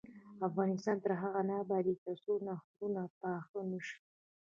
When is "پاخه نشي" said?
3.21-3.97